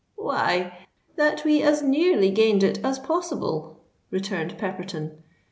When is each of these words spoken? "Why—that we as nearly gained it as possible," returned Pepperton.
"Why—that 0.15 1.45
we 1.45 1.61
as 1.61 1.83
nearly 1.83 2.31
gained 2.31 2.63
it 2.63 2.83
as 2.83 2.97
possible," 2.97 3.77
returned 4.09 4.57
Pepperton. 4.57 5.21